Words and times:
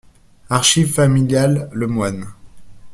Archives 0.49 0.95
familiales 0.95 1.67
Lemoine. 1.73 2.25